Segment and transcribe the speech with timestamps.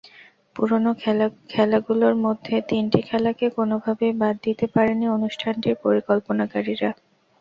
[0.55, 0.91] পুরোনো
[1.51, 6.89] খেলাগুলোর মধ্যে তিনটি খেলাকে কোনোভাবেই বাদ দিতে পারেননি অনুষ্ঠানটির পরিকল্পনাকারীরা।